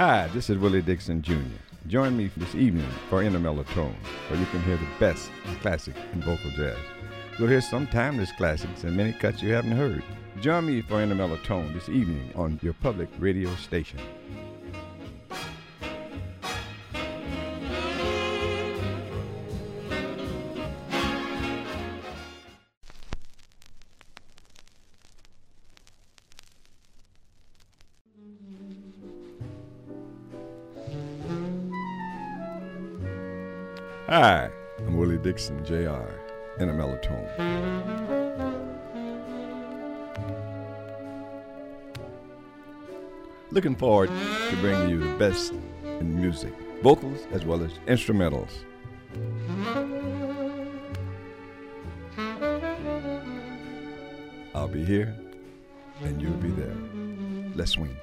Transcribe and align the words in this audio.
Hi, 0.00 0.28
this 0.28 0.48
is 0.48 0.56
Willie 0.56 0.80
Dixon 0.80 1.20
Jr. 1.20 1.34
Join 1.86 2.16
me 2.16 2.30
this 2.34 2.54
evening 2.54 2.88
for 3.10 3.22
In 3.22 3.36
A 3.36 3.38
Mellow 3.38 3.64
Tone, 3.64 3.94
where 4.28 4.40
you 4.40 4.46
can 4.46 4.62
hear 4.62 4.78
the 4.78 4.86
best 4.98 5.30
classic 5.60 5.94
and 6.14 6.24
vocal 6.24 6.50
jazz. 6.52 6.78
You'll 7.38 7.50
hear 7.50 7.60
some 7.60 7.86
timeless 7.86 8.32
classics 8.32 8.84
and 8.84 8.96
many 8.96 9.12
cuts 9.12 9.42
you 9.42 9.52
haven't 9.52 9.72
heard. 9.72 10.02
Join 10.40 10.64
me 10.64 10.80
for 10.80 11.02
In 11.02 11.12
A 11.12 11.14
Mellow 11.14 11.36
Tone 11.36 11.74
this 11.74 11.90
evening 11.90 12.32
on 12.34 12.58
your 12.62 12.72
public 12.72 13.10
radio 13.18 13.54
station. 13.56 14.00
Dixon, 35.40 35.64
Jr., 35.64 36.62
in 36.62 36.68
a 36.68 36.72
mellotone. 36.74 37.26
Looking 43.50 43.74
forward 43.74 44.10
to 44.10 44.56
bringing 44.60 44.90
you 44.90 44.98
the 44.98 45.14
best 45.16 45.54
in 45.82 46.14
music, 46.20 46.52
vocals 46.82 47.26
as 47.32 47.46
well 47.46 47.62
as 47.62 47.72
instrumentals. 47.86 48.50
I'll 54.54 54.68
be 54.68 54.84
here 54.84 55.16
and 56.02 56.20
you'll 56.20 56.32
be 56.32 56.50
there. 56.50 56.76
Let's 57.54 57.70
swing. 57.70 57.96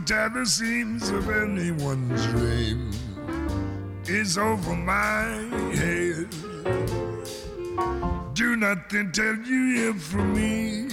The 0.00 0.46
seams 0.46 1.10
of 1.10 1.28
anyone's 1.28 2.26
dream 2.28 2.90
is 4.06 4.38
over 4.38 4.74
my 4.74 5.24
head. 5.76 6.30
Do 8.34 8.56
nothing 8.56 9.12
till 9.12 9.36
you 9.36 9.74
hear 9.76 9.94
from 9.94 10.34
me. 10.34 10.88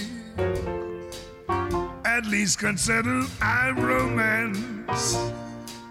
At 2.04 2.26
least 2.26 2.58
consider 2.58 3.22
I 3.40 3.70
romance 3.70 5.16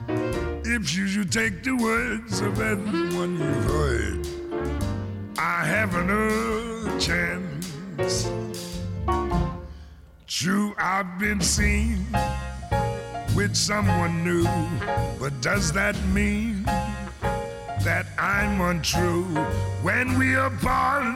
if 0.08 0.96
you 0.96 1.08
should 1.08 1.32
take 1.32 1.64
the 1.64 1.76
words 1.76 2.42
of 2.42 2.62
everyone 2.62 3.40
you've 3.40 3.66
heard, 3.66 4.28
I 5.40 5.66
haven't 5.66 6.12
a 6.12 7.00
chance. 7.00 8.30
True, 10.28 10.76
I've 10.78 11.18
been 11.20 11.42
seen 11.42 12.06
with 13.40 13.56
someone 13.56 14.22
new, 14.22 14.44
but 15.18 15.32
does 15.40 15.72
that 15.72 15.96
mean 16.08 16.62
that 17.86 18.06
I'm 18.20 18.60
untrue 18.60 19.24
when 19.82 20.20
we 20.20 20.36
are 20.36 20.48
apart? 20.48 21.16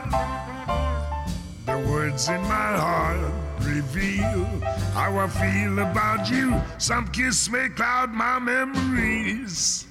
The 1.66 1.76
words 1.86 2.30
in 2.30 2.40
my 2.44 2.72
heart 2.84 3.30
reveal 3.60 4.46
how 4.94 5.18
I 5.18 5.28
feel 5.28 5.80
about 5.80 6.30
you. 6.30 6.58
Some 6.78 7.08
kiss 7.08 7.50
may 7.50 7.68
cloud 7.68 8.10
my 8.10 8.38
memories, 8.38 9.84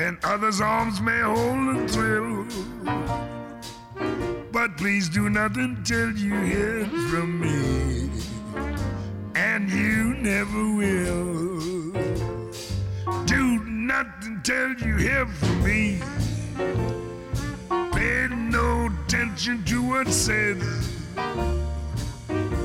and 0.00 0.18
others' 0.24 0.60
arms 0.60 1.00
may 1.00 1.20
hold 1.20 1.76
a 1.76 1.86
thrill. 1.86 2.44
But 4.50 4.76
please 4.76 5.08
do 5.08 5.30
nothing 5.30 5.78
till 5.84 6.10
you 6.10 6.34
hear 6.40 6.86
from 7.08 7.40
me, 7.40 7.95
and 9.56 9.70
you 9.70 10.12
never 10.16 10.62
will. 10.74 11.92
Do 13.24 13.64
nothing 13.64 14.42
till 14.44 14.74
you 14.74 14.96
hear 14.96 15.24
from 15.26 15.64
me. 15.64 15.98
Pay 17.92 18.28
no 18.34 18.90
attention 19.04 19.64
to 19.64 19.82
what's 19.82 20.14
said. 20.14 20.58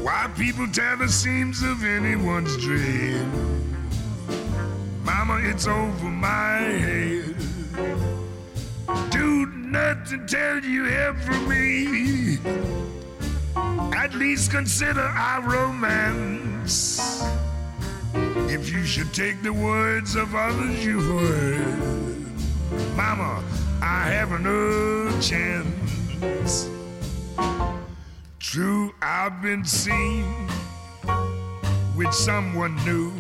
Why 0.04 0.30
people 0.36 0.68
tear 0.68 0.98
the 0.98 1.08
seams 1.08 1.64
of 1.64 1.86
anyone's 1.86 2.58
dream? 2.58 3.32
Mama, 5.06 5.40
it's 5.44 5.68
over 5.68 6.10
my 6.10 6.58
head. 6.58 7.36
Do 9.12 9.46
nothing 9.46 10.28
till 10.28 10.60
you 10.66 10.84
hear 10.84 11.14
from 11.14 11.48
me. 11.48 12.91
At 13.56 14.14
least 14.14 14.52
consider 14.52 15.02
our 15.02 15.42
romance. 15.42 17.24
If 18.14 18.72
you 18.72 18.84
should 18.84 19.14
take 19.14 19.42
the 19.42 19.54
words 19.54 20.16
of 20.16 20.36
others 20.36 20.86
you've 20.86 21.06
heard, 21.06 22.96
Mama, 22.96 23.44
I 23.82 24.08
haven't 24.08 24.46
a 24.46 25.22
chance. 25.22 26.70
True, 28.40 28.94
I've 29.02 29.42
been 29.42 29.64
seen 29.64 30.26
with 31.96 32.14
someone 32.14 32.76
new, 32.86 33.12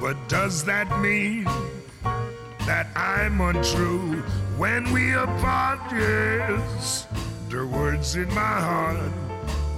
but 0.00 0.16
does 0.28 0.64
that 0.64 1.00
mean 1.00 1.44
that 2.66 2.88
I'm 2.96 3.40
untrue 3.40 4.22
when 4.56 4.92
we 4.92 5.12
apart? 5.14 5.80
Yes, 5.92 7.06
the 7.48 7.66
words 7.66 8.16
in 8.16 8.28
my 8.34 8.40
heart 8.40 9.29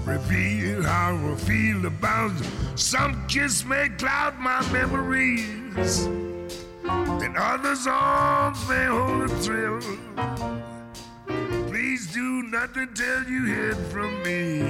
reveal 0.05 0.83
how 0.83 1.17
I 1.17 1.35
feel 1.37 1.87
about 1.87 2.33
some 2.75 3.27
kiss 3.29 3.65
may 3.65 3.89
cloud 3.91 4.39
my 4.39 4.61
memories, 4.73 6.07
and 6.85 7.37
others' 7.37 7.87
arms 7.87 8.69
may 8.69 8.87
hold 8.87 9.23
a 9.23 9.29
thrill 9.29 9.81
Please 11.69 12.13
do 12.13 12.43
nothing 12.45 12.89
till 12.95 13.25
you 13.25 13.45
hear 13.45 13.75
from 13.75 14.23
me. 14.23 14.63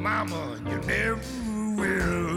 Mama, 0.00 0.60
you 0.68 0.78
never 0.86 1.20
will. 1.76 2.29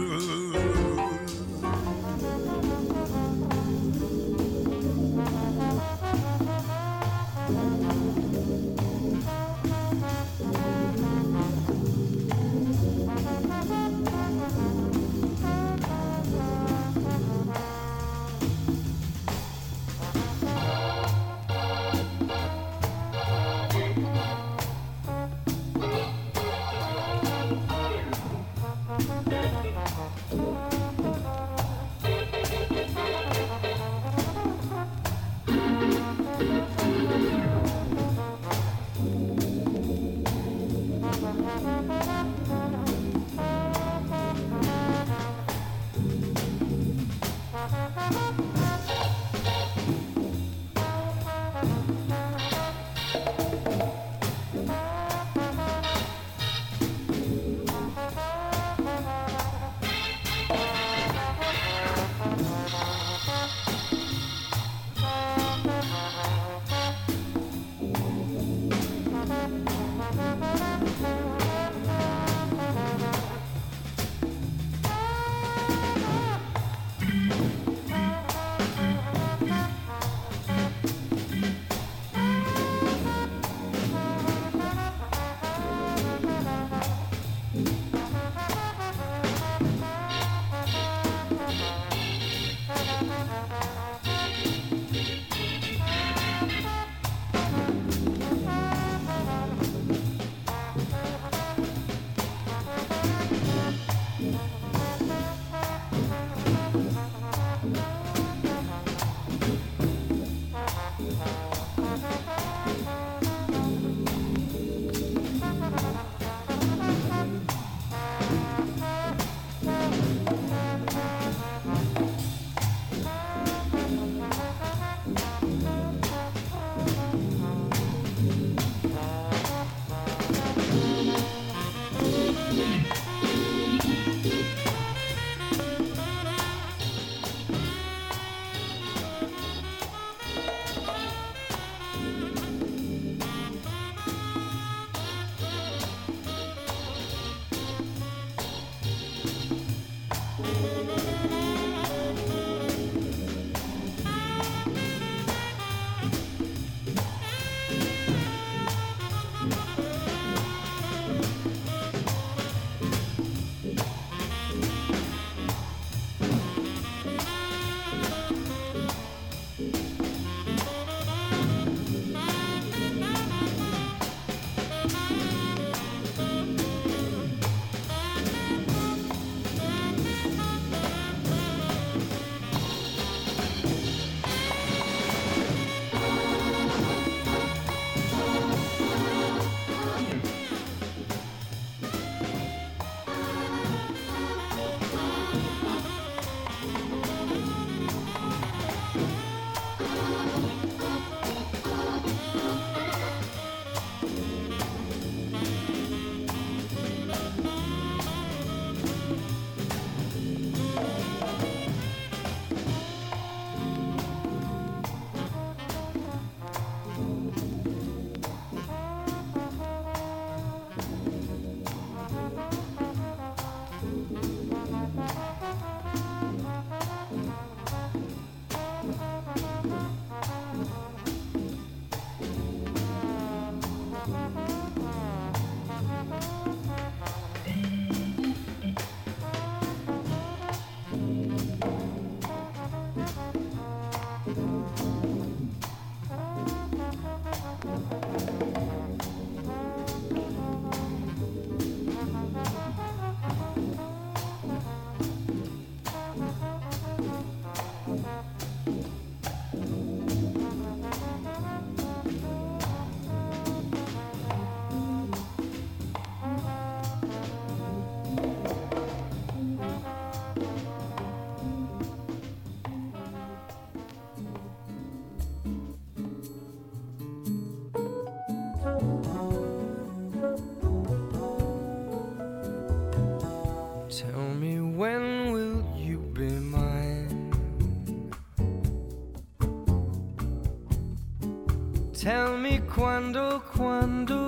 Tell 292.76 293.00
me 293.00 294.23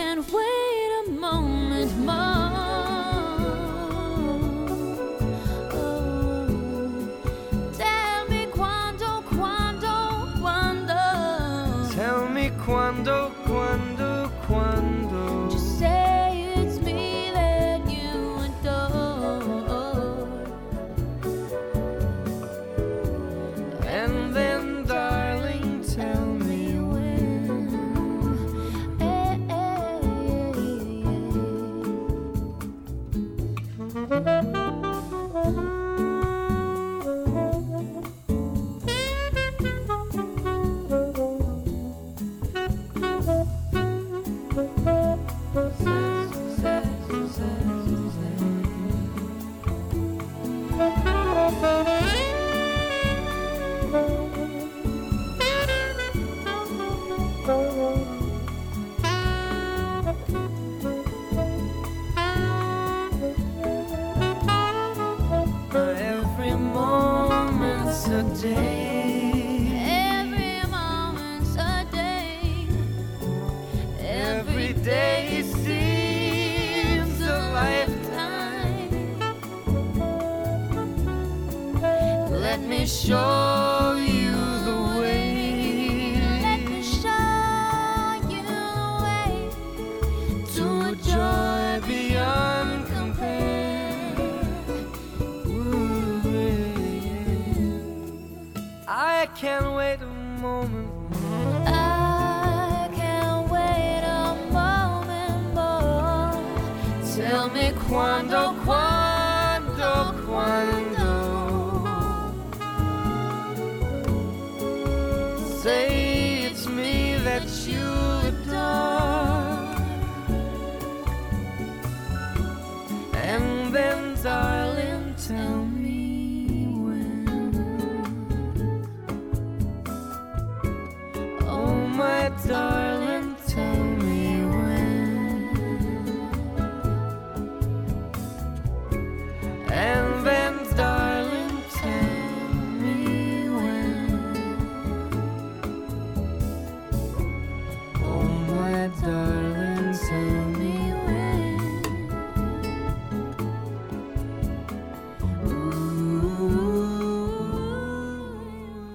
can't 0.00 0.32
wait 0.32 0.49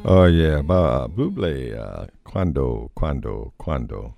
Oh 0.07 0.25
yeah, 0.25 0.61
Bob 0.61 1.15
Buble, 1.15 1.75
uh, 1.75 2.05
Quando, 2.23 2.91
Quando, 2.93 3.53
Quando. 3.57 4.13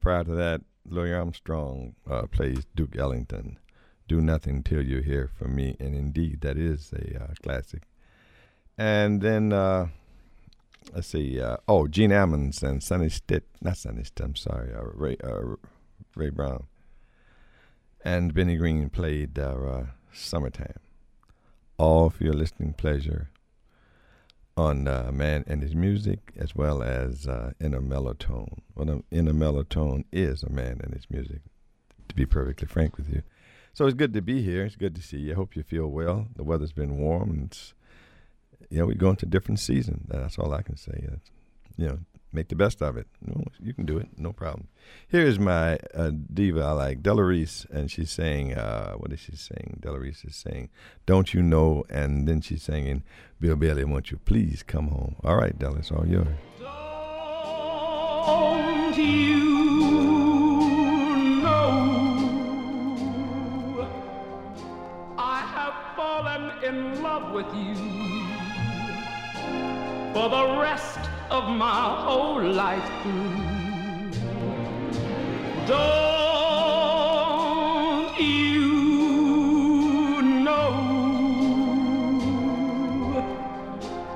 Prior 0.00 0.24
to 0.24 0.30
that, 0.30 0.62
Louis 0.88 1.12
Armstrong 1.12 1.94
uh, 2.10 2.22
plays 2.28 2.64
Duke 2.74 2.96
Ellington. 2.96 3.58
Do 4.08 4.22
nothing 4.22 4.62
till 4.62 4.80
you 4.80 5.02
hear 5.02 5.28
from 5.38 5.54
me, 5.54 5.76
and 5.78 5.94
indeed 5.94 6.40
that 6.40 6.56
is 6.56 6.94
a 6.94 7.22
uh, 7.24 7.26
classic. 7.42 7.82
And 8.78 9.20
then 9.20 9.52
uh, 9.52 9.88
let's 10.94 11.08
see, 11.08 11.38
uh, 11.38 11.58
oh 11.68 11.88
Gene 11.88 12.12
Ammons 12.12 12.62
and 12.62 12.82
Sonny 12.82 13.10
Stitt, 13.10 13.44
not 13.60 13.76
Sonny 13.76 14.04
Stitt, 14.04 14.24
I'm 14.24 14.34
sorry, 14.34 14.72
uh, 14.74 14.80
Ray 14.94 15.18
uh, 15.22 15.56
Ray 16.16 16.30
Brown, 16.30 16.64
and 18.02 18.32
Benny 18.32 18.56
Green 18.56 18.88
played 18.88 19.38
uh, 19.38 19.42
uh, 19.42 19.86
"Summertime." 20.10 20.80
All 21.76 22.08
for 22.08 22.24
your 22.24 22.32
listening 22.32 22.72
pleasure 22.72 23.28
on 24.58 24.88
uh, 24.88 25.10
Man 25.12 25.44
and 25.46 25.62
His 25.62 25.74
Music, 25.74 26.32
as 26.36 26.54
well 26.54 26.82
as 26.82 27.26
uh, 27.28 27.52
In 27.60 27.74
A 27.74 27.80
Mellow 27.80 28.14
Tone. 28.14 28.60
Well, 28.74 28.90
um, 28.90 29.04
In 29.10 29.28
A 29.28 29.32
Mellow 29.32 29.62
Tone 29.62 30.04
is 30.12 30.42
a 30.42 30.50
man 30.50 30.80
and 30.82 30.92
his 30.92 31.06
music, 31.08 31.40
to 32.08 32.14
be 32.14 32.26
perfectly 32.26 32.66
frank 32.66 32.96
with 32.96 33.08
you. 33.08 33.22
So 33.72 33.86
it's 33.86 33.94
good 33.94 34.12
to 34.14 34.20
be 34.20 34.42
here. 34.42 34.64
It's 34.64 34.74
good 34.76 34.96
to 34.96 35.02
see 35.02 35.18
you. 35.18 35.32
I 35.32 35.36
hope 35.36 35.54
you 35.54 35.62
feel 35.62 35.86
well. 35.86 36.26
The 36.34 36.42
weather's 36.42 36.72
been 36.72 36.98
warm, 36.98 37.30
and 37.30 37.44
it's, 37.44 37.74
you 38.70 38.78
know, 38.80 38.86
we 38.86 38.94
go 38.96 39.10
into 39.10 39.26
different 39.26 39.60
seasons. 39.60 40.06
That's 40.08 40.38
all 40.38 40.52
I 40.52 40.62
can 40.62 40.76
say. 40.76 41.04
It's, 41.12 41.30
you 41.76 41.86
know, 41.86 41.98
make 42.32 42.48
the 42.48 42.56
best 42.56 42.82
of 42.82 42.96
it. 42.96 43.06
You, 43.60 43.74
can 43.74 43.86
do 43.86 43.98
it, 43.98 44.08
no 44.16 44.32
problem. 44.32 44.68
Here's 45.08 45.38
my 45.38 45.78
uh, 45.94 46.10
diva 46.32 46.62
I 46.62 46.72
like, 46.72 47.02
Della 47.02 47.24
Reese, 47.24 47.66
and 47.70 47.90
she's 47.90 48.10
saying, 48.10 48.54
uh, 48.54 48.94
what 48.94 49.12
is 49.12 49.20
she 49.20 49.36
saying? 49.36 49.78
Della 49.80 49.98
Reese 49.98 50.24
is 50.24 50.36
saying, 50.36 50.68
Don't 51.06 51.32
you 51.34 51.42
know? 51.42 51.84
And 51.88 52.28
then 52.28 52.40
she's 52.40 52.62
singing, 52.62 53.02
Bill 53.40 53.56
Bailey, 53.56 53.84
won't 53.84 54.10
you 54.10 54.18
please 54.18 54.62
come 54.62 54.88
home? 54.88 55.16
All 55.24 55.36
right, 55.36 55.58
Della, 55.58 55.76
it's 55.76 55.90
all 55.90 56.06
yours. 56.06 56.28
Don't 58.26 58.96
you 58.96 59.38
know 61.42 61.78
I 65.16 65.40
have 65.40 65.96
fallen 65.96 66.62
in 66.62 67.02
love 67.02 67.32
with 67.32 67.46
you 67.54 67.74
for 70.12 70.28
the 70.28 70.60
rest 70.60 70.98
of 71.30 71.48
my 71.48 71.94
whole 72.04 72.42
life 72.42 72.90
through? 73.02 73.48
Don't 75.66 76.58
you 78.18 78.62
know 80.46 80.72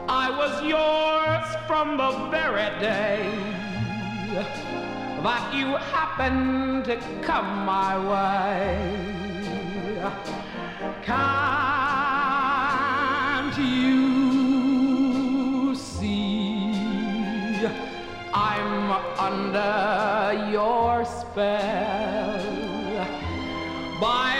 I 0.09 0.31
was 0.31 0.63
yours 0.63 1.47
from 1.67 1.97
the 1.99 2.11
very 2.31 2.71
day 2.81 3.53
that 5.23 5.55
you 5.55 5.67
happened 5.77 6.85
to 6.87 6.97
come 7.23 7.67
my 7.67 7.99
way. 8.11 9.13
Can't 11.03 11.72
under 19.55 20.51
your 20.51 21.05
spell. 21.05 22.39
By 24.01 24.32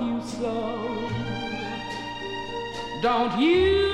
You 0.00 0.22
so. 0.22 1.10
Don't 3.02 3.40
you 3.40 3.87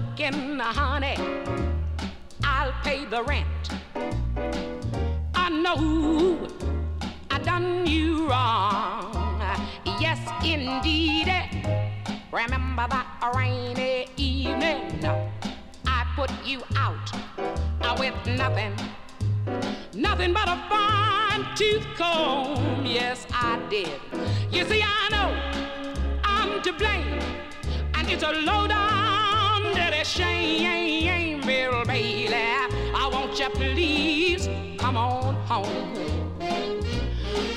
cooking, 0.00 0.58
honey. 0.58 1.16
I'll 2.42 2.72
pay 2.82 3.04
the 3.04 3.22
rent. 3.22 3.46
I 5.34 5.48
know 5.50 6.48
I 7.30 7.38
done 7.38 7.86
you 7.86 8.28
wrong. 8.28 9.40
Yes, 10.00 10.18
indeed. 10.44 11.28
Remember 12.32 12.86
that 12.88 13.32
rainy 13.34 14.06
evening? 14.16 15.04
I 15.86 16.06
put 16.16 16.30
you 16.44 16.62
out 16.76 17.10
with 17.98 18.14
nothing, 18.26 18.74
nothing 19.94 20.32
but 20.32 20.48
a 20.48 20.56
fine 20.68 21.44
tooth 21.56 21.86
comb. 21.96 22.86
Yes, 22.86 23.26
I 23.32 23.60
did. 23.68 24.00
You 24.50 24.64
see, 24.64 24.82
I 24.82 25.08
know 25.10 25.30
I'm 26.24 26.62
to 26.62 26.72
blame, 26.72 27.20
and 27.94 28.08
it's 28.08 28.22
a 28.22 28.32
low 28.32 28.66
down 28.66 29.19
dirty 29.74 30.04
shame, 30.04 31.40
Bill 31.42 31.84
Bailey. 31.84 32.34
I 32.34 33.08
want 33.12 33.38
you, 33.38 33.48
please 33.50 34.48
come 34.78 34.96
on 34.96 35.34
home. 35.46 35.94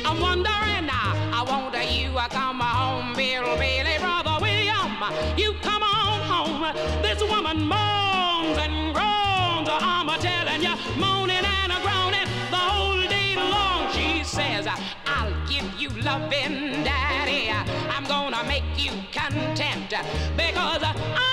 I'm 0.05 0.19
wondering 0.19 0.85
now, 0.85 1.13
I 1.33 1.45
wonder 1.47 1.81
you 1.81 2.17
uh, 2.17 2.27
come 2.29 2.59
home, 2.59 3.15
Bill 3.15 3.57
Bailey, 3.57 3.97
brother 3.99 4.37
William. 4.41 4.91
You 5.37 5.53
come 5.61 5.83
on 5.83 6.19
home. 6.21 6.73
This 7.01 7.21
woman 7.23 7.59
moans 7.65 8.57
and 8.57 8.93
groans. 8.93 9.69
I'm 9.69 10.09
a 10.09 10.17
telling 10.19 10.61
you, 10.61 10.75
moaning 10.99 11.45
and 11.61 11.71
a 11.71 11.79
groaning 11.81 12.27
the 12.51 12.57
whole 12.57 13.01
day 13.07 13.35
long. 13.35 13.91
She 13.91 14.23
says, 14.23 14.67
I'll 15.05 15.33
give 15.47 15.67
you 15.79 15.89
loving, 16.01 16.83
daddy. 16.83 17.49
I'm 17.89 18.03
gonna 18.05 18.43
make 18.47 18.63
you 18.77 18.91
content 19.11 19.93
because 20.35 20.83
I 20.83 21.32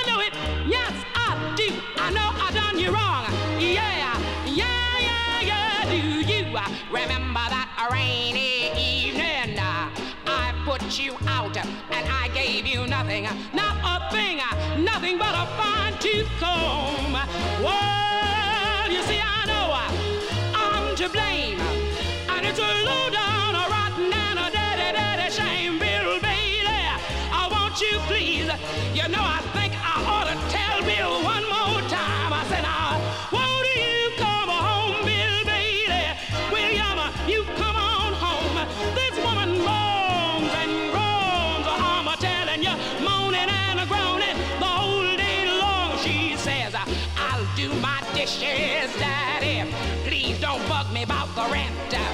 remember 6.91 7.41
that 7.49 7.89
rainy 7.93 8.71
evening? 8.77 9.59
Uh, 9.59 9.91
I 10.27 10.53
put 10.65 10.99
you 10.99 11.15
out 11.27 11.57
uh, 11.57 11.65
and 11.91 12.09
I 12.09 12.29
gave 12.35 12.67
you 12.67 12.87
nothing, 12.87 13.27
uh, 13.27 13.35
not 13.53 13.77
a 13.85 14.11
thing, 14.11 14.39
nothing 14.85 15.19
but 15.19 15.35
a 15.35 15.47
fine 15.59 15.95
tooth 15.99 16.29
comb. 16.39 17.13
Well, 17.63 18.91
you 18.91 19.03
see, 19.03 19.21
I 19.23 19.45
know 19.47 19.67
I'm 20.55 20.97
to 20.97 21.09
blame, 21.09 21.61
and 22.29 22.47
it's 22.47 22.59
a 22.59 22.73
low 22.89 23.11
down, 23.11 23.55
a 23.55 23.65
rotten, 23.69 24.13
and 24.13 24.39
a 24.39 24.49
dirty, 24.51 24.89
dirty 24.99 25.31
shame, 25.31 25.79
Bill 25.79 26.21
Bailey. 26.21 26.85
I 27.33 27.49
want 27.51 27.81
you, 27.81 27.99
please. 28.11 28.51
You 28.95 29.09
know, 29.09 29.23
I 29.23 29.41
bug 50.71 50.93
me 50.93 51.03
about 51.03 51.27
the 51.35 51.43
rent. 51.53 52.10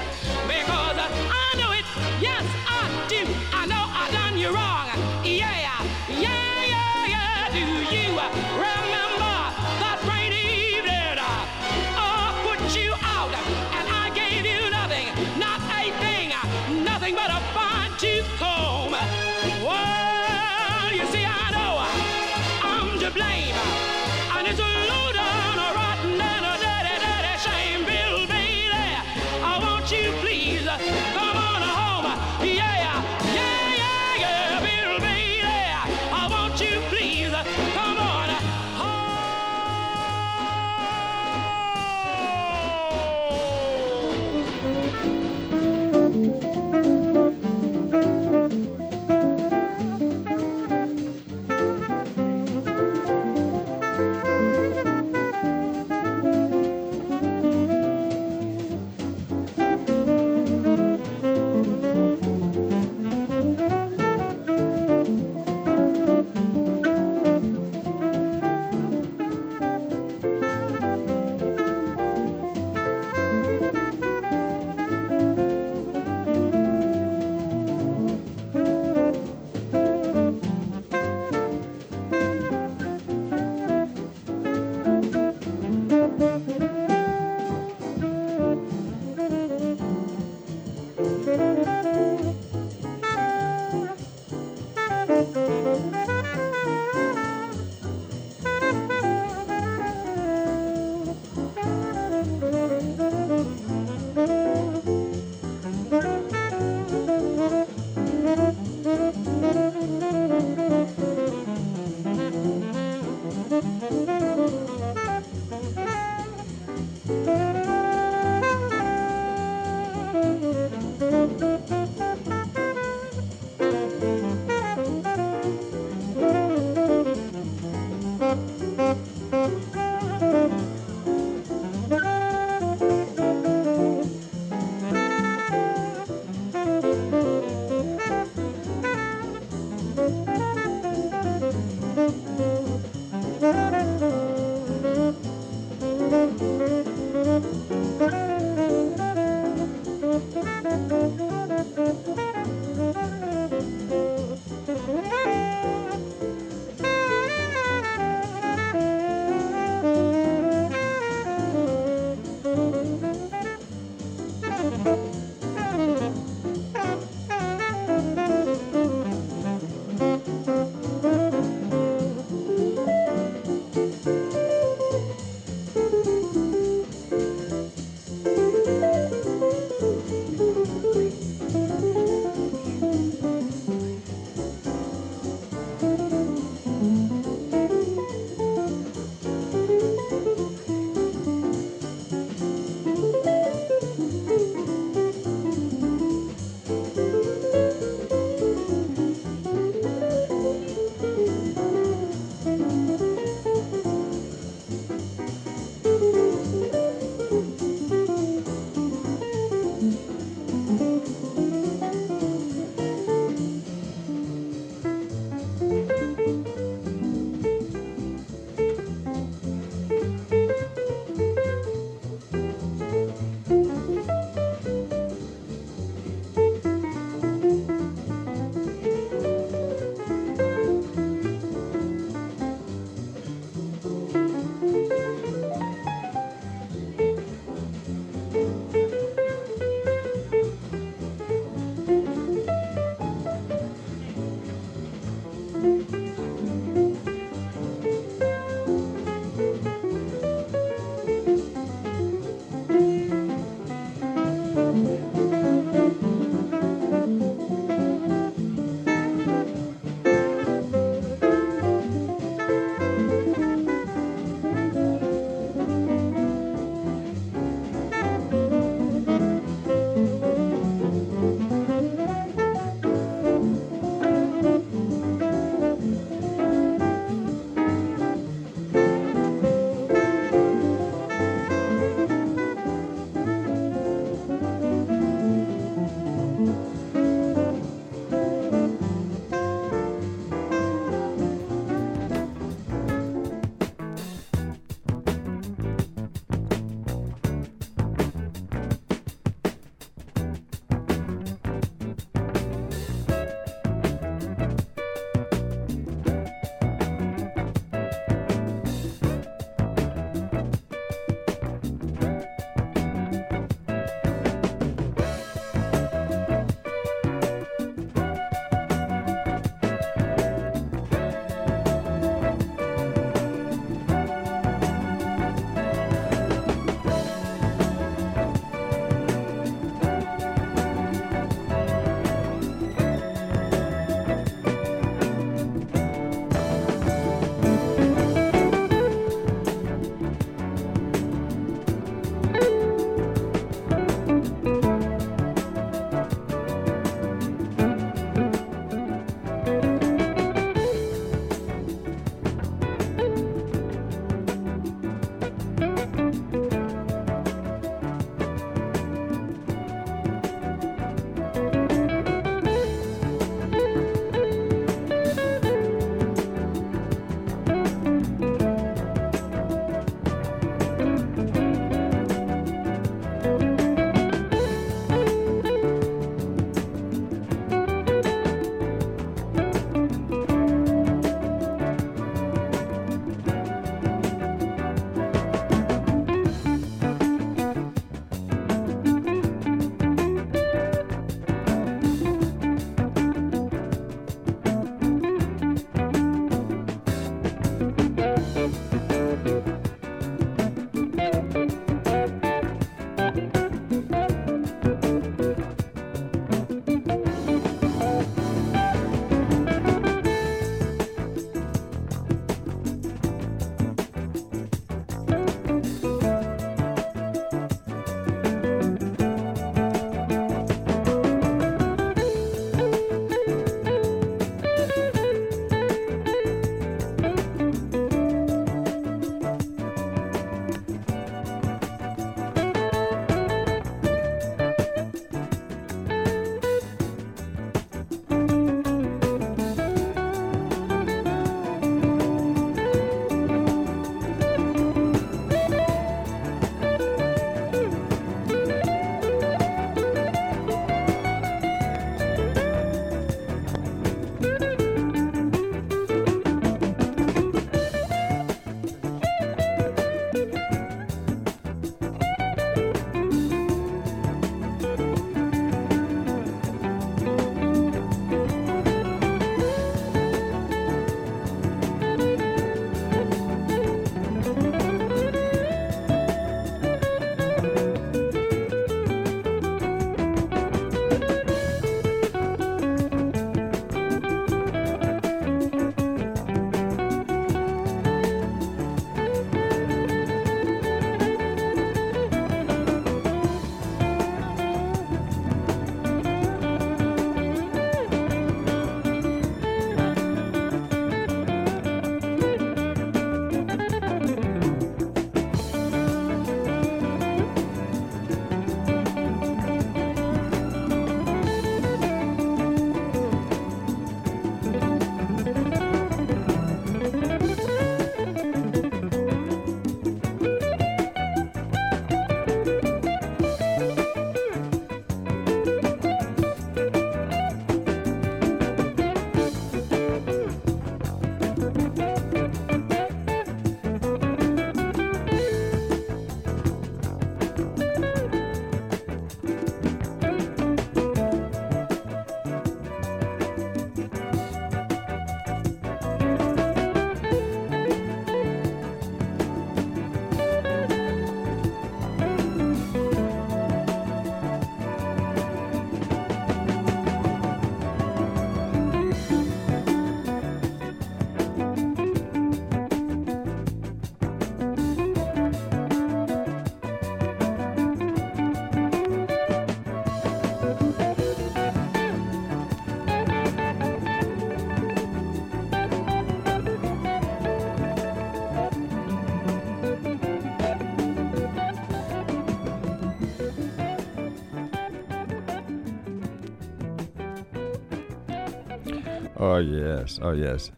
Oh, 589.37 589.41
yes. 589.41 589.99
Oh, 590.01 590.13
yes. 590.13 590.51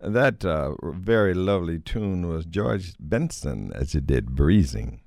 That 0.00 0.44
uh, 0.44 0.72
very 0.82 1.34
lovely 1.34 1.78
tune 1.78 2.26
was 2.28 2.44
George 2.44 2.94
Benson 2.98 3.70
as 3.72 3.92
he 3.92 4.00
did 4.00 4.34
Breezin'. 4.34 5.00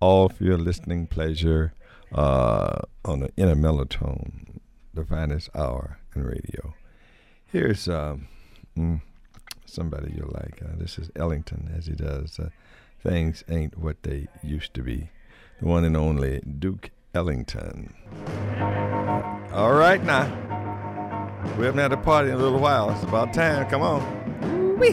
All 0.00 0.28
for 0.28 0.42
your 0.42 0.58
listening 0.58 1.06
pleasure 1.06 1.74
uh, 2.12 2.80
on 3.04 3.20
the 3.20 3.30
inner 3.36 3.54
mellotone, 3.54 4.58
the 4.92 5.04
finest 5.04 5.48
hour 5.54 6.00
in 6.16 6.24
radio. 6.24 6.74
Here's 7.44 7.88
um, 7.88 8.26
mm, 8.76 9.00
somebody 9.64 10.14
you'll 10.16 10.34
like. 10.34 10.60
Uh, 10.60 10.74
this 10.76 10.98
is 10.98 11.08
Ellington 11.14 11.72
as 11.72 11.86
he 11.86 11.94
does 11.94 12.40
uh, 12.40 12.48
Things 13.00 13.44
Ain't 13.48 13.78
What 13.78 14.02
They 14.02 14.26
Used 14.42 14.74
to 14.74 14.82
Be. 14.82 15.10
The 15.60 15.66
one 15.66 15.84
and 15.84 15.96
only 15.96 16.40
Duke 16.40 16.90
Ellington. 17.14 17.94
All 19.52 19.72
right 19.72 20.02
now. 20.02 20.64
We 21.58 21.64
haven't 21.64 21.78
had 21.78 21.92
a 21.92 21.96
party 21.96 22.28
in 22.30 22.34
a 22.34 22.38
little 22.38 22.58
while. 22.58 22.90
It's 22.90 23.02
about 23.02 23.32
time. 23.32 23.68
Come 23.68 23.82
on. 23.82 24.78
Wee. 24.78 24.92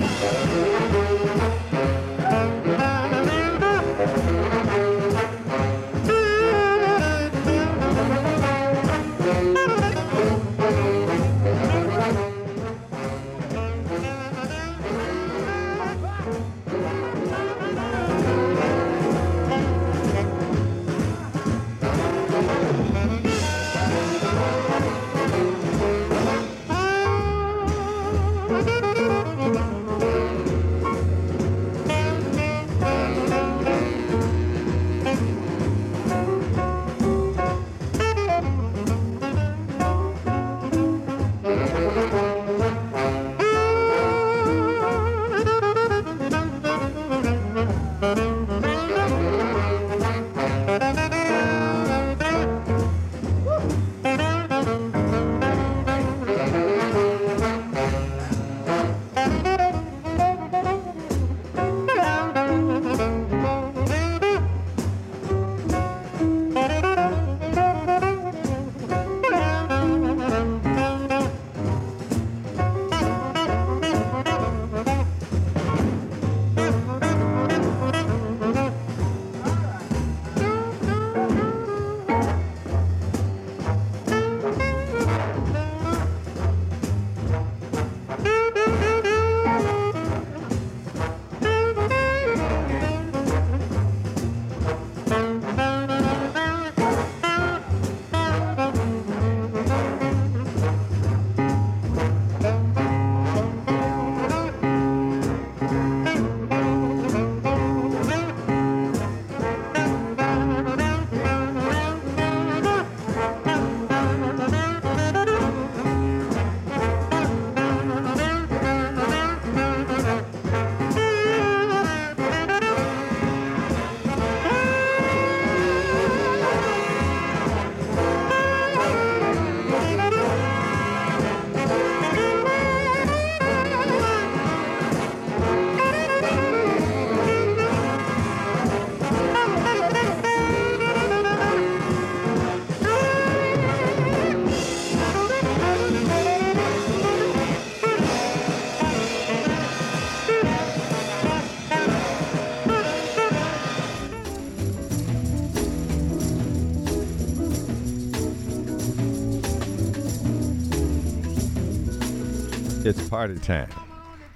It's 162.85 163.07
party 163.07 163.39
time. 163.39 163.69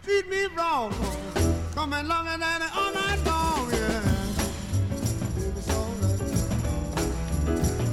treat 0.04 0.30
me 0.30 0.46
wrong. 0.56 0.94
Coming 1.76 2.08
longer 2.08 2.38
than 2.38 2.62
all 2.74 2.94
night 2.94 3.20
long, 3.26 3.70
yeah. 3.72 4.02
It's 5.58 5.70
alright. 5.70 6.22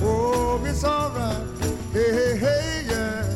Oh, 0.00 0.64
it's 0.64 0.84
alright. 0.84 1.42
Hey, 1.92 2.12
hey, 2.12 2.36
hey, 2.36 2.84
yeah. 2.88 3.34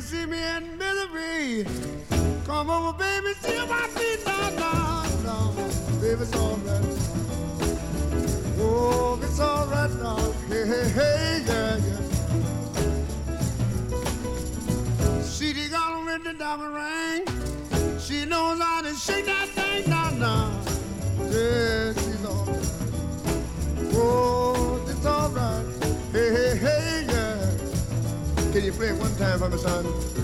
See 0.00 0.24
me 0.24 0.38
in 0.38 0.78
misery, 0.78 1.66
come 2.46 2.70
over, 2.70 2.96
baby, 2.96 3.34
see 3.42 3.58
my 3.66 3.86
feet, 3.88 4.24
no, 4.24 4.48
no, 4.56 4.72
no. 5.24 5.36
Baby, 6.00 6.22
it's 6.22 6.34
alright. 6.34 6.84
Oh, 8.60 9.18
it's 9.20 9.40
alright 9.40 9.90
now. 10.00 10.32
Hey, 10.48 10.64
hey, 10.66 10.88
hey, 10.88 11.27
It 28.80 28.94
one 28.94 29.12
time 29.16 29.40
for 29.40 29.48
me, 29.48 29.58
son? 29.58 30.17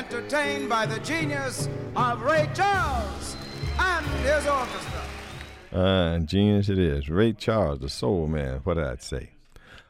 Entertained 0.00 0.66
by 0.66 0.86
the 0.86 0.98
genius 1.00 1.68
of 1.94 2.22
Ray 2.22 2.48
Charles 2.54 3.36
and 3.78 4.06
his 4.24 4.46
orchestra. 4.46 5.02
Uh, 5.72 6.18
genius 6.20 6.70
it 6.70 6.78
is. 6.78 7.10
Ray 7.10 7.34
Charles, 7.34 7.80
the 7.80 7.90
soul 7.90 8.26
man, 8.26 8.60
what 8.64 8.78
I'd 8.78 9.02
say. 9.02 9.32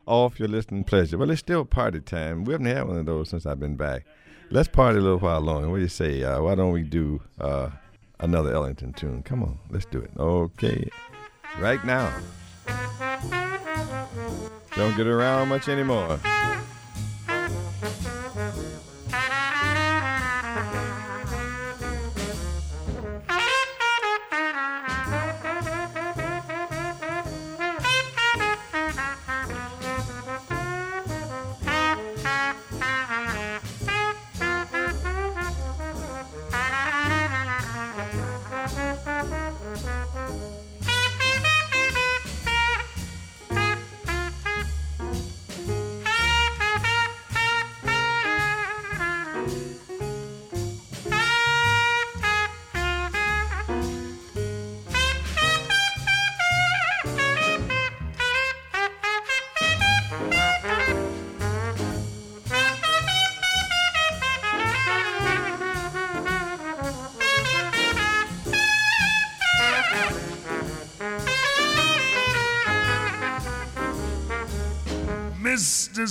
Off 0.07 0.41
your 0.41 0.49
listening 0.49 0.83
pleasure. 0.83 1.17
Well, 1.17 1.31
it's 1.31 1.39
still 1.39 1.65
party 1.65 2.01
time. 2.01 2.43
We 2.45 2.53
haven't 2.53 2.67
had 2.67 2.89
one 2.89 2.97
of 2.97 3.07
those 3.07 3.29
since 3.29 3.47
I've 3.47 3.61
been 3.61 3.77
back. 3.77 4.05
Let's 4.51 4.69
party 4.69 4.99
a 4.99 5.01
little 5.01 5.21
while 5.21 5.41
longer. 5.43 5.71
What 5.71 5.77
do 5.77 5.83
you 5.83 5.89
say? 5.89 6.25
Uh, 6.25 6.43
why 6.43 6.57
don't 6.57 6.73
we 6.73 6.83
do 6.83 7.23
uh, 7.39 7.71
another 8.19 8.53
Ellington 8.53 8.93
tune? 8.93 9.23
Come 9.23 9.45
on, 9.45 9.61
let's 9.71 9.85
do 9.85 10.01
it. 10.01 10.11
Okay. 10.19 10.91
Right 11.61 11.85
now. 11.85 12.13
Don't 14.75 14.97
get 14.97 15.07
around 15.07 15.49
much 15.49 15.69
anymore. 15.69 16.19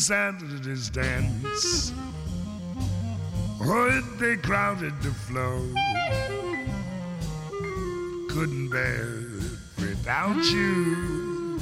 Sanders 0.10 0.90
dance. 0.90 1.94
Oh, 3.62 3.68
Would 3.68 4.18
they 4.18 4.38
crowded 4.38 5.00
the 5.04 5.12
floor? 5.12 5.62
Couldn't 8.28 8.70
bear 8.72 9.06
it 9.06 9.60
without 9.78 10.44
you. 10.52 11.60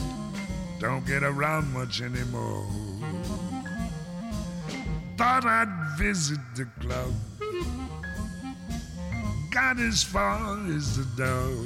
Don't 0.79 1.05
get 1.05 1.23
around 1.23 1.73
much 1.73 2.01
anymore. 2.01 2.65
Thought 5.17 5.43
I'd 5.43 5.97
visit 5.99 6.39
the 6.55 6.69
club. 6.79 7.13
Got 9.51 9.77
as 9.79 10.03
far 10.03 10.57
as 10.69 10.95
the 10.95 11.03
door. 11.21 11.65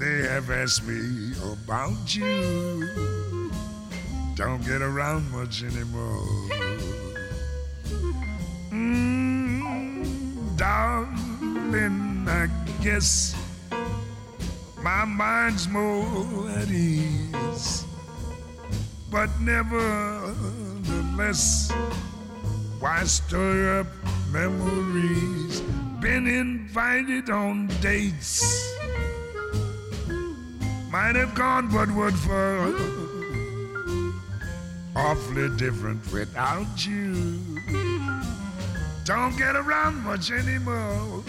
They 0.00 0.26
have 0.26 0.50
asked 0.50 0.84
me 0.88 1.34
about 1.52 2.16
you. 2.16 3.19
Don't 4.40 4.64
get 4.64 4.80
around 4.80 5.30
much 5.32 5.62
anymore. 5.62 6.24
Mm, 8.70 10.56
darling, 10.56 12.26
I 12.26 12.48
guess 12.82 13.36
my 14.82 15.04
mind's 15.04 15.68
more 15.68 16.48
at 16.56 16.70
ease. 16.70 17.84
But 19.10 19.28
nevertheless, 19.42 20.30
why 22.78 23.04
stir 23.04 23.80
up 23.80 23.88
memories? 24.32 25.60
Been 26.00 26.26
invited 26.26 27.28
on 27.28 27.66
dates. 27.82 28.72
Might 30.90 31.16
have 31.16 31.34
gone, 31.34 31.68
but 31.70 31.90
what 31.90 32.14
for? 32.14 33.09
Awfully 35.00 35.48
different 35.56 36.00
without 36.12 36.86
you. 36.86 37.40
Don't 39.04 39.36
get 39.38 39.56
around 39.56 39.96
much 40.04 40.30
anymore. 40.30 41.24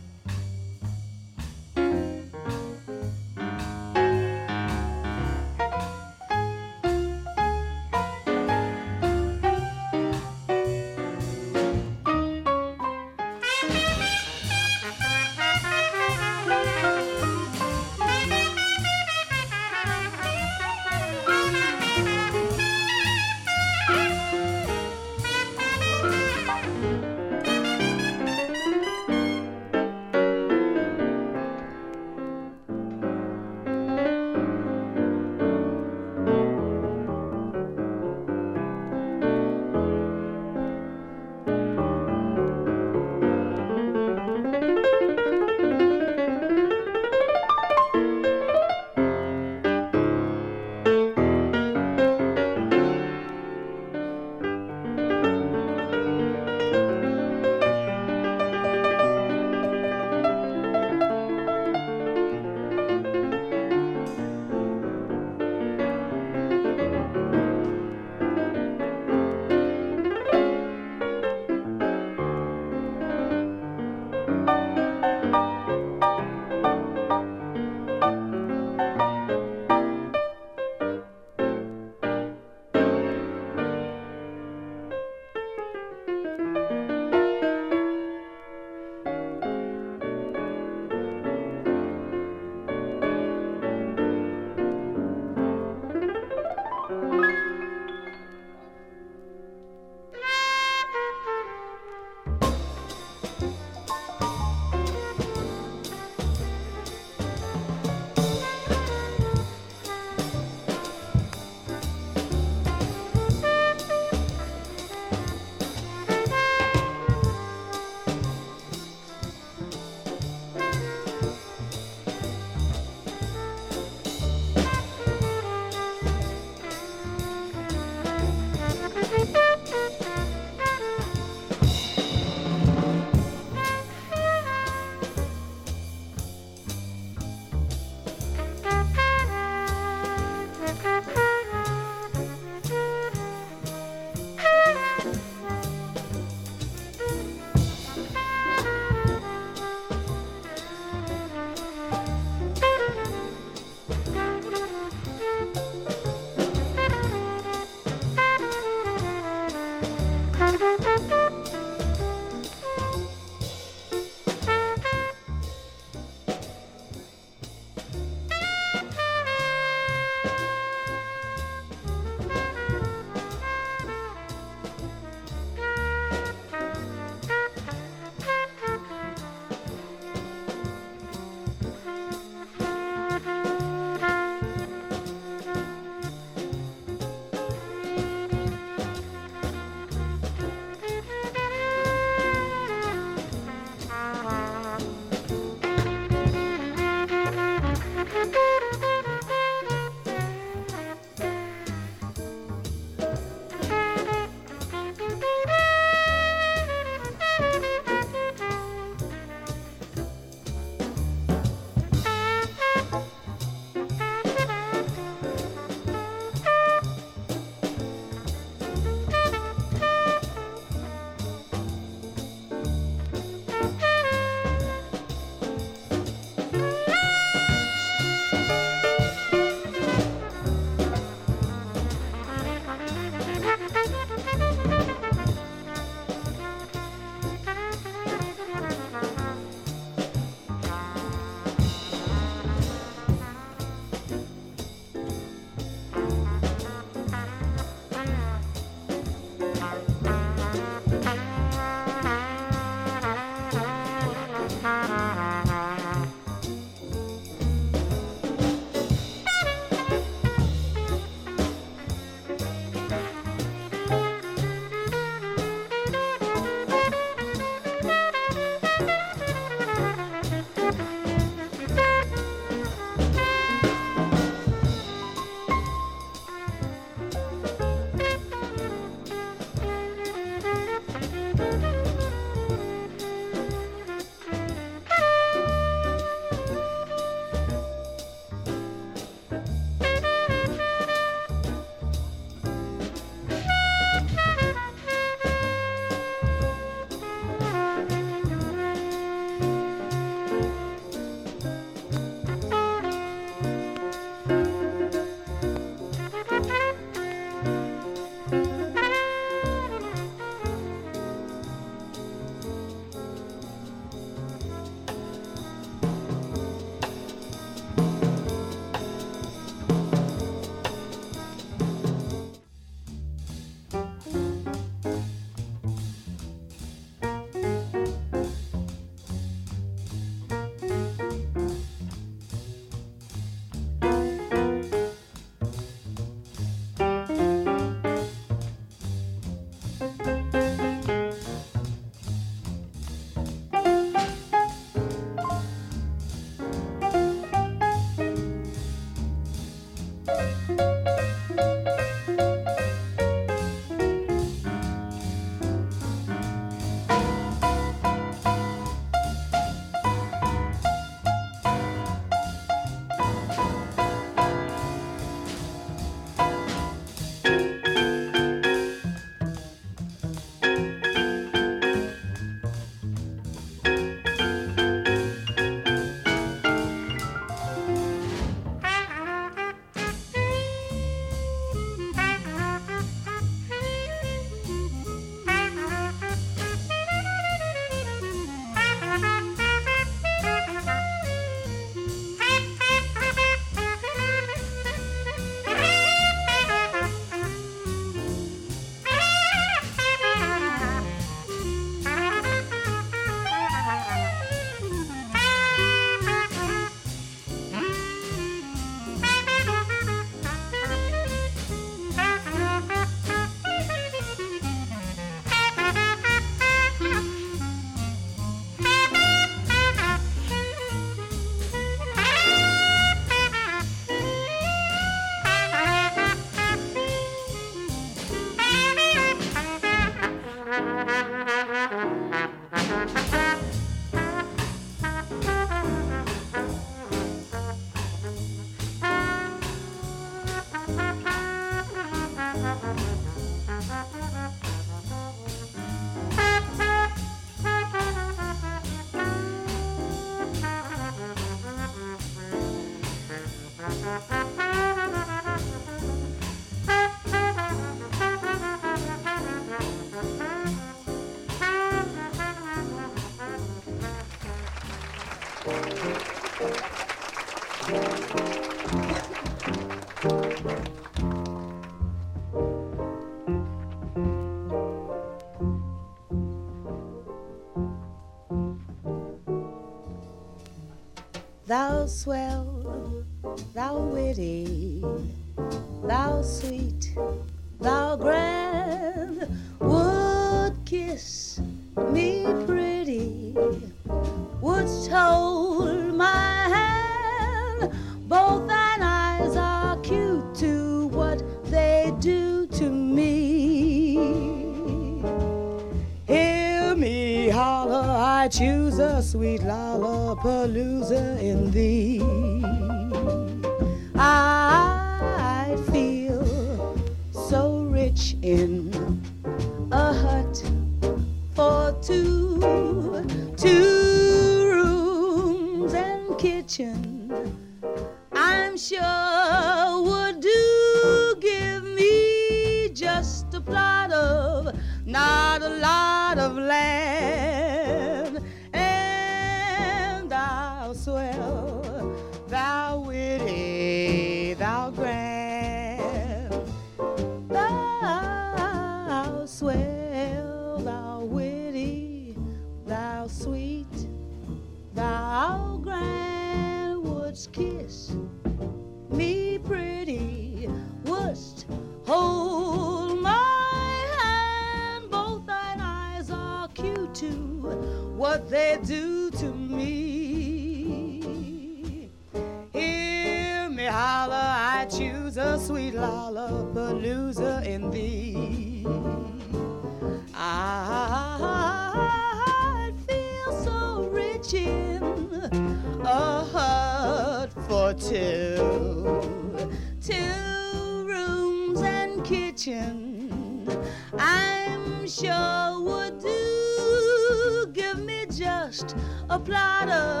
A 599.11 599.19
plot 599.19 599.67
of, 599.67 600.00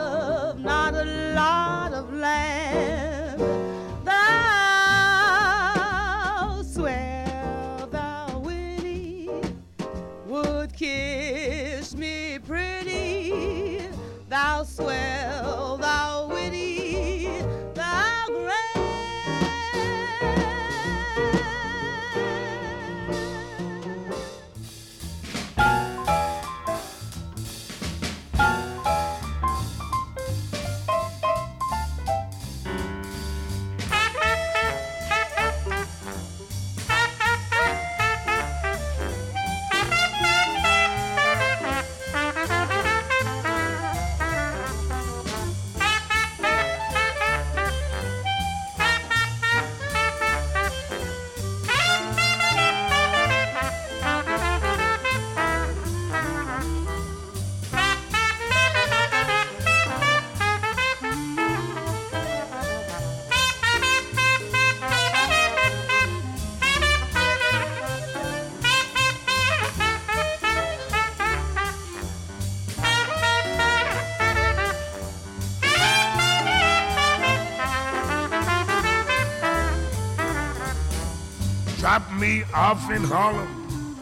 Drop 81.91 82.13
me 82.13 82.43
off 82.53 82.89
in 82.89 83.03
Harlem. 83.03 83.97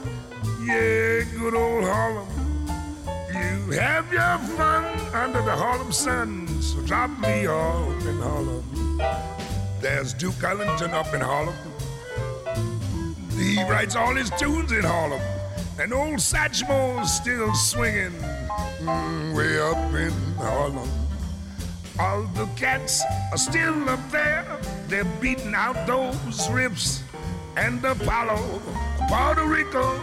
Yeah, 0.62 1.24
good 1.36 1.56
old 1.56 1.84
Harlem. 1.84 2.28
You 3.34 3.72
have 3.80 4.14
your 4.14 4.38
fun 4.56 4.86
under 5.12 5.42
the 5.42 5.56
Harlem 5.56 5.92
sun. 5.92 6.48
So 6.62 6.80
drop 6.82 7.10
me 7.18 7.48
off 7.48 8.06
in 8.06 8.20
Harlem. 8.20 9.02
There's 9.82 10.14
Duke 10.14 10.44
Ellington 10.44 10.92
up 10.92 11.12
in 11.16 11.22
Harlem. 11.22 11.56
He 13.36 13.64
writes 13.64 13.96
all 13.96 14.14
his 14.14 14.30
tunes 14.38 14.72
in 14.72 14.84
Harlem. 14.84 15.22
And 15.80 15.92
old 15.92 16.20
Satchmo's 16.20 17.12
still 17.12 17.56
swinging 17.56 18.14
mm, 18.82 19.36
way 19.36 19.60
up 19.60 19.96
in 19.96 20.14
Harlem. 20.36 20.88
All 22.00 22.22
the 22.36 22.46
cats 22.56 23.02
are 23.32 23.38
still 23.40 23.90
up 23.90 24.12
there. 24.12 24.46
They're 24.88 25.12
beating 25.20 25.56
out 25.56 25.88
those 25.88 26.48
riffs 26.50 27.02
and 27.56 27.84
Apollo, 27.84 28.62
Puerto 29.08 29.46
Rico, 29.46 30.00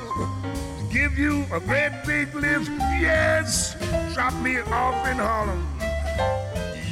to 0.78 0.84
give 0.92 1.18
you 1.18 1.44
a 1.52 1.60
great 1.60 1.92
big 2.06 2.34
lift. 2.34 2.70
Yes, 3.00 3.76
drop 4.14 4.34
me 4.42 4.58
off 4.58 5.06
in 5.06 5.16
Harlem. 5.16 5.66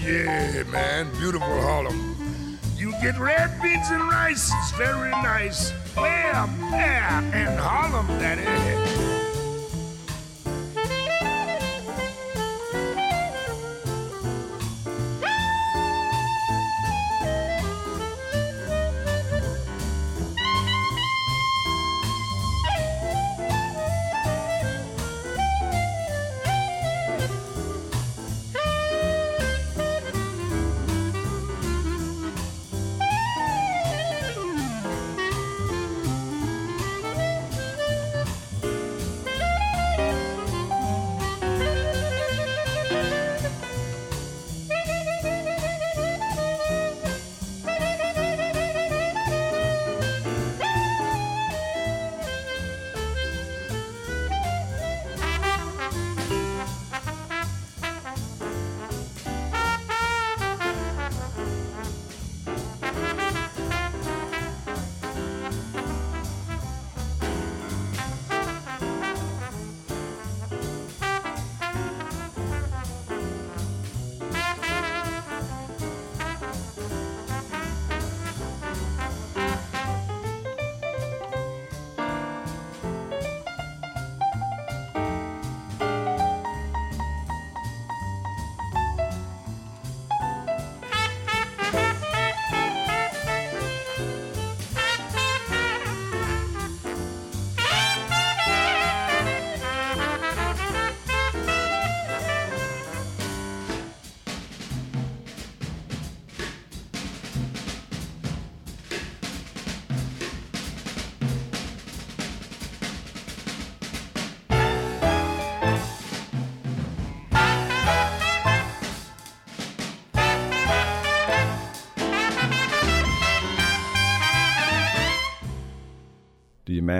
Yeah, 0.05 0.62
man, 0.70 1.11
beautiful 1.18 1.61
Harlem. 1.62 2.59
You 2.76 2.92
get 3.02 3.18
red 3.18 3.61
beans 3.62 3.90
and 3.90 4.02
rice, 4.02 4.52
it's 4.61 4.72
very 4.72 5.11
nice. 5.11 5.70
Where? 5.96 6.12
yeah, 6.72 7.20
in 7.32 7.59
Harlem, 7.59 8.07
daddy. 8.18 9.34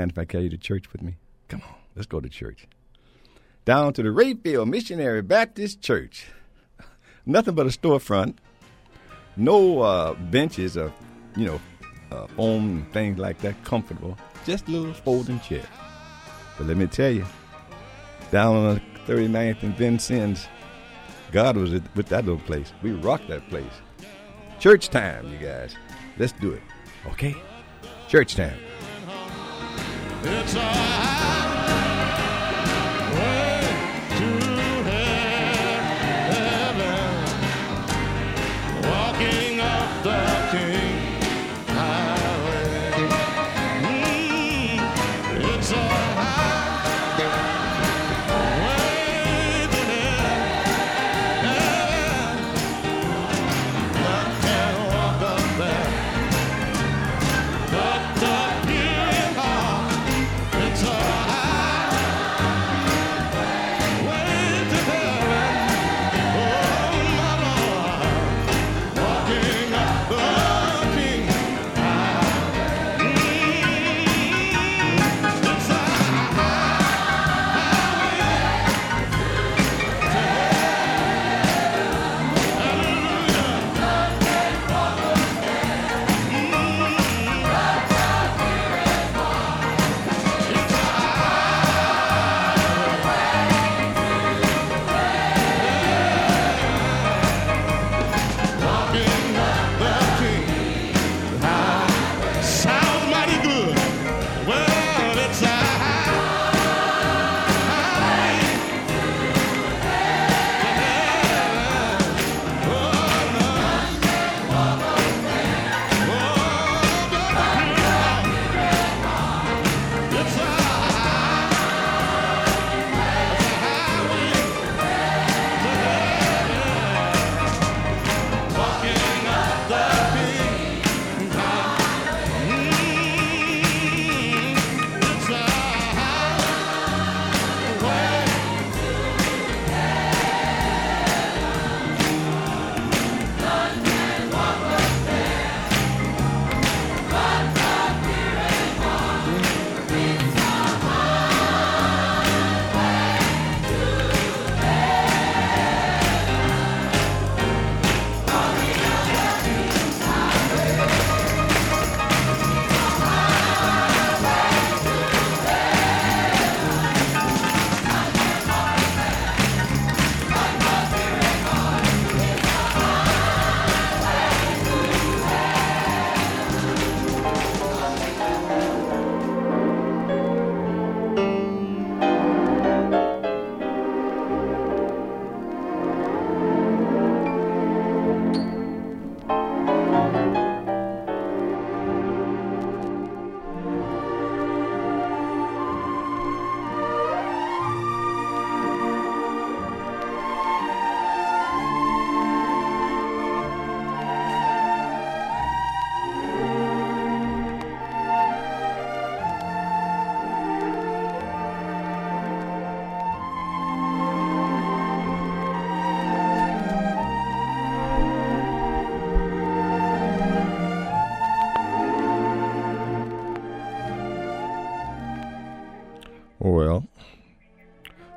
If 0.03 0.19
I 0.19 0.25
carry 0.25 0.45
you 0.45 0.51
to 0.51 0.59
church 0.59 0.93
with 0.93 1.03
me? 1.03 1.17
Come 1.49 1.63
on, 1.63 1.75
let's 1.95 2.07
go 2.07 2.21
to 2.21 2.29
church. 2.29 2.67
Down 3.65 3.93
to 3.95 4.03
the 4.03 4.11
Rayfield 4.11 4.69
Missionary 4.69 5.23
Baptist 5.23 5.81
Church. 5.81 6.27
Nothing 7.27 7.55
but 7.55 7.67
a 7.67 7.71
storefront. 7.71 8.37
No 9.37 9.81
uh, 9.81 10.15
benches 10.15 10.77
or, 10.77 10.93
you 11.37 11.47
know, 11.47 11.61
uh, 12.13 12.27
foam 12.29 12.79
and 12.79 12.93
things 12.93 13.19
like 13.19 13.39
that, 13.39 13.63
comfortable. 13.65 14.17
Just 14.45 14.69
a 14.69 14.71
little 14.71 14.93
folding 14.93 15.41
chair. 15.41 15.65
But 16.59 16.67
let 16.67 16.77
me 16.77 16.87
tell 16.87 17.11
you, 17.11 17.25
down 18.31 18.57
on 18.57 18.75
the 18.75 19.13
39th 19.13 19.63
and 19.63 19.77
Vincennes, 19.77 20.47
God 21.33 21.57
was 21.57 21.73
with 21.73 22.07
that 22.09 22.25
little 22.25 22.41
place. 22.41 22.73
We 22.83 22.93
rocked 22.93 23.29
that 23.29 23.49
place. 23.49 23.65
Church 24.61 24.89
time, 24.89 25.33
you 25.33 25.39
guys. 25.39 25.75
Let's 26.19 26.33
do 26.33 26.53
it. 26.53 26.63
Okay? 27.07 27.35
Church 28.09 28.37
time. 28.37 28.57
It's 30.27 30.55
a 30.55 31.24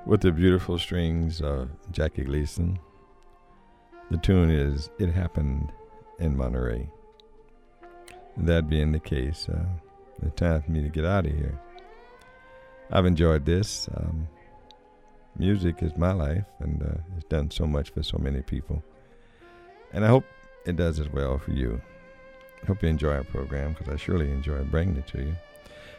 with 0.08 0.22
the 0.22 0.32
beautiful 0.32 0.80
strings 0.80 1.42
of 1.42 1.68
Jackie 1.92 2.24
Gleason, 2.24 2.80
the 4.10 4.18
tune 4.18 4.50
is 4.50 4.90
It 5.00 5.10
Happened 5.10 5.70
in 6.18 6.38
Monterey. 6.38 6.90
That 8.38 8.70
being 8.70 8.94
the 8.94 9.02
case, 9.02 9.50
uh, 9.50 9.66
it's 10.24 10.34
time 10.36 10.62
for 10.62 10.72
me 10.72 10.82
to 10.82 10.88
get 10.88 11.04
out 11.04 11.26
of 11.26 11.34
here. 11.34 11.60
I've 12.90 13.06
enjoyed 13.06 13.46
this. 13.46 13.90
Um, 13.98 14.30
music 15.38 15.84
is 15.84 15.98
my 15.98 16.14
life, 16.14 16.46
and 16.60 16.82
uh, 16.82 17.02
it's 17.18 17.26
done 17.26 17.52
so 17.52 17.68
much 17.68 17.90
for 17.90 18.02
so 18.02 18.18
many 18.18 18.42
people. 18.42 18.82
And 19.92 20.06
I 20.06 20.08
hope 20.08 20.24
it 20.66 20.78
does 20.78 21.02
as 21.02 21.10
well 21.10 21.38
for 21.38 21.52
you. 21.52 21.82
Hope 22.66 22.82
you 22.82 22.88
enjoy 22.88 23.16
our 23.16 23.26
program 23.26 23.74
because 23.74 23.94
I 23.94 23.98
surely 23.98 24.32
enjoy 24.32 24.64
bringing 24.64 24.96
it 24.96 25.08
to 25.08 25.18
you. 25.18 25.36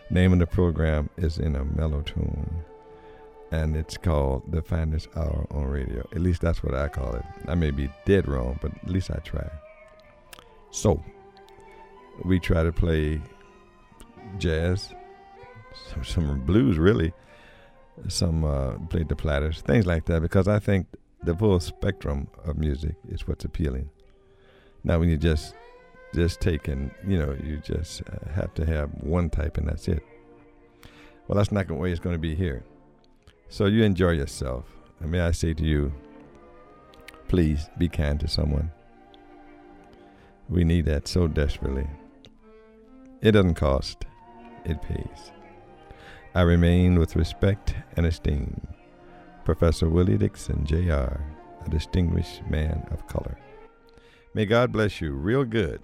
Name 0.08 0.32
of 0.32 0.38
the 0.38 0.46
program 0.46 1.10
is 1.18 1.38
In 1.38 1.56
A 1.56 1.64
Mellow 1.66 2.00
Tone, 2.00 2.64
and 3.50 3.76
it's 3.76 3.96
called 3.96 4.50
The 4.52 4.62
Finest 4.62 5.08
Hour 5.16 5.46
on 5.50 5.64
Radio. 5.64 6.06
At 6.12 6.20
least 6.20 6.42
that's 6.42 6.62
what 6.62 6.74
I 6.74 6.88
call 6.88 7.14
it. 7.14 7.24
I 7.46 7.54
may 7.54 7.70
be 7.70 7.90
dead 8.04 8.28
wrong, 8.28 8.58
but 8.60 8.72
at 8.76 8.90
least 8.90 9.10
I 9.10 9.18
try. 9.18 9.48
So, 10.70 11.02
we 12.24 12.38
try 12.38 12.62
to 12.62 12.72
play 12.72 13.20
jazz, 14.38 14.92
some, 15.92 16.04
some 16.04 16.40
blues, 16.44 16.78
really, 16.78 17.12
some 18.08 18.44
uh, 18.44 18.72
played 18.90 19.08
the 19.08 19.16
platters, 19.16 19.62
things 19.62 19.86
like 19.86 20.04
that, 20.06 20.20
because 20.20 20.46
I 20.48 20.58
think 20.58 20.86
the 21.22 21.34
full 21.34 21.58
spectrum 21.60 22.28
of 22.44 22.58
music 22.58 22.94
is 23.08 23.26
what's 23.26 23.44
appealing. 23.44 23.90
Now, 24.84 24.98
when 24.98 25.08
you 25.08 25.16
just 25.16 25.54
just 26.14 26.40
taking, 26.40 26.90
you 27.06 27.18
know 27.18 27.36
you 27.42 27.58
just 27.58 28.02
uh, 28.02 28.30
have 28.32 28.54
to 28.54 28.64
have 28.64 28.90
one 29.02 29.28
type 29.30 29.58
and 29.58 29.68
that's 29.68 29.88
it. 29.88 30.02
Well, 31.26 31.36
that's 31.36 31.52
not 31.52 31.68
the 31.68 31.74
way 31.74 31.90
it's 31.90 32.00
going 32.00 32.14
to 32.14 32.20
be 32.20 32.34
here. 32.34 32.64
So 33.48 33.66
you 33.66 33.82
enjoy 33.82 34.12
yourself. 34.12 34.64
And 35.00 35.10
may 35.10 35.20
I 35.20 35.30
say 35.30 35.54
to 35.54 35.64
you, 35.64 35.92
please 37.28 37.68
be 37.78 37.88
kind 37.88 38.18
to 38.20 38.28
someone. 38.28 38.70
We 40.48 40.64
need 40.64 40.86
that 40.86 41.08
so 41.08 41.26
desperately. 41.26 41.86
It 43.20 43.32
doesn't 43.32 43.54
cost, 43.54 44.04
it 44.64 44.80
pays. 44.82 45.32
I 46.34 46.42
remain 46.42 46.98
with 46.98 47.16
respect 47.16 47.74
and 47.96 48.06
esteem 48.06 48.66
Professor 49.44 49.88
Willie 49.88 50.18
Dixon, 50.18 50.64
Jr., 50.66 50.92
a 51.64 51.70
distinguished 51.70 52.42
man 52.48 52.86
of 52.90 53.06
color. 53.06 53.38
May 54.34 54.44
God 54.44 54.72
bless 54.72 55.00
you 55.00 55.12
real 55.12 55.44
good. 55.44 55.80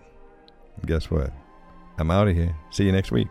guess 0.85 1.11
what? 1.11 1.33
I'm 1.99 2.11
out 2.11 2.29
of 2.29 2.37
here. 2.37 2.55
See 2.71 2.85
you 2.85 2.93
next 2.93 3.11
week. 3.11 3.29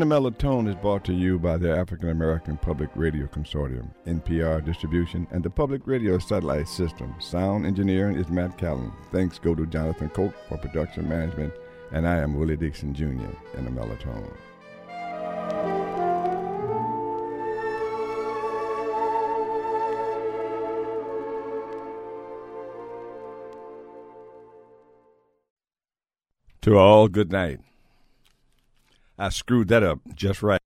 Mellow 0.00 0.30
Tone 0.30 0.68
is 0.68 0.74
brought 0.76 1.04
to 1.04 1.12
you 1.12 1.38
by 1.38 1.58
the 1.58 1.70
African 1.70 2.08
American 2.08 2.56
Public 2.56 2.88
Radio 2.94 3.26
Consortium, 3.26 3.90
NPR 4.06 4.64
Distribution, 4.64 5.26
and 5.30 5.44
the 5.44 5.50
Public 5.50 5.86
Radio 5.86 6.18
Satellite 6.18 6.66
System. 6.66 7.14
Sound 7.18 7.66
engineering 7.66 8.16
is 8.16 8.30
Matt 8.30 8.56
Callan. 8.56 8.90
Thanks 9.12 9.38
go 9.38 9.54
to 9.54 9.66
Jonathan 9.66 10.08
Coke 10.08 10.34
for 10.48 10.56
production 10.56 11.06
management, 11.06 11.52
and 11.92 12.08
I 12.08 12.16
am 12.16 12.38
Willie 12.38 12.56
Dixon 12.56 12.94
Jr. 12.94 13.06
in 13.58 13.98
Tone. 13.98 14.32
To 26.62 26.78
all, 26.78 27.08
good 27.08 27.30
night. 27.30 27.60
I 29.22 29.28
screwed 29.28 29.68
that 29.68 29.84
up 29.84 30.00
just 30.16 30.42
right. 30.42 30.61